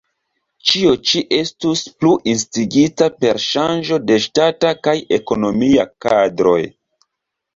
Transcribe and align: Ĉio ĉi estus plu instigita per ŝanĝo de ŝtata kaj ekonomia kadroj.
Ĉio 0.69 0.93
ĉi 1.09 1.19
estus 1.35 1.81
plu 1.99 2.13
instigita 2.31 3.09
per 3.19 3.41
ŝanĝo 3.45 3.99
de 4.11 4.17
ŝtata 4.25 4.71
kaj 4.87 4.97
ekonomia 5.19 5.85
kadroj. 6.07 6.59